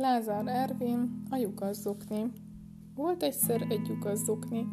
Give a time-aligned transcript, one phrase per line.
[0.00, 2.32] Lázár Ervin, a lyukasszokni.
[2.94, 4.66] Volt egyszer egy lyukasszokni.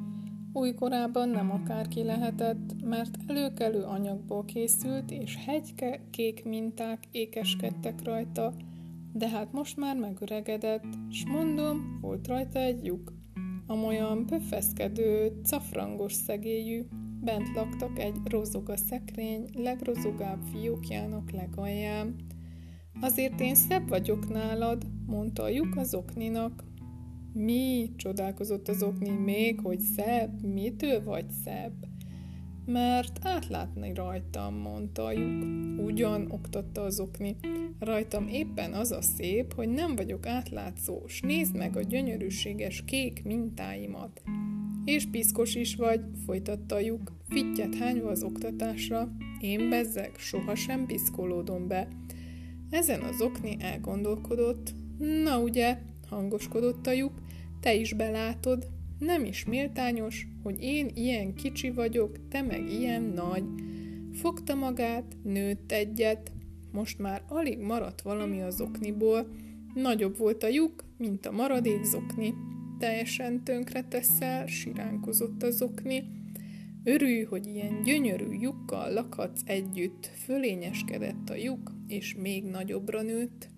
[0.53, 8.53] Újkorában nem akárki lehetett, mert előkelő anyagból készült, és hegyke kék minták ékeskedtek rajta,
[9.13, 13.13] de hát most már megöregedett, s mondom, volt rajta egy lyuk.
[13.65, 16.85] Amolyan pöfeszkedő, cafrangos szegélyű,
[17.21, 22.15] bent laktak egy rozoga szekrény legrozogább fiókjának legalján.
[23.01, 26.63] Azért én szebb vagyok nálad, mondta a lyuk az okninak.
[27.33, 27.91] Mi?
[27.95, 31.73] csodálkozott az okni még, hogy szebb, mitől vagy szebb?
[32.65, 35.45] Mert átlátni rajtam, mondta a lyuk.
[35.85, 37.35] Ugyan, oktatta az okni.
[37.79, 43.23] Rajtam éppen az a szép, hogy nem vagyok átlátszó, s nézd meg a gyönyörűséges kék
[43.23, 44.21] mintáimat.
[44.85, 49.11] És piszkos is vagy, folytatta a lyuk, fittyet hányva az oktatásra.
[49.39, 51.87] Én bezzeg, sohasem piszkolódom be.
[52.69, 54.73] Ezen az okni elgondolkodott.
[55.23, 55.77] Na ugye,
[56.09, 57.13] hangoskodott a lyuk,
[57.59, 58.67] te is belátod,
[58.99, 63.43] nem is méltányos, hogy én ilyen kicsi vagyok, te meg ilyen nagy.
[64.13, 66.31] Fogta magát, nőtt egyet,
[66.71, 69.27] most már alig maradt valami az okniból,
[69.73, 72.33] nagyobb volt a lyuk, mint a maradék zokni.
[72.79, 76.03] Teljesen tönkre teszel, siránkozott az okni.
[76.87, 83.49] Örülj, hogy ilyen gyönyörű lyukkal lakhatsz együtt, fölényeskedett a lyuk, és még nagyobbra nőtt.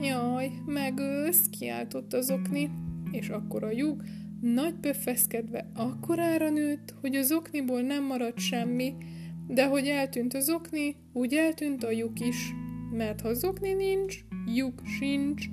[0.00, 2.70] Jaj, megölsz, kiáltott az okni,
[3.10, 4.02] és akkor a lyuk
[4.40, 8.94] nagy pöffeszkedve akkorára nőtt, hogy az okniból nem maradt semmi,
[9.48, 12.52] de hogy eltűnt az okni, úgy eltűnt a lyuk is,
[12.92, 15.46] mert ha az okni nincs, lyuk sincs,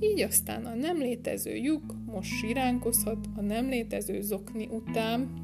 [0.00, 5.41] így aztán a nem létező lyuk most siránkozhat a nem létező zokni után.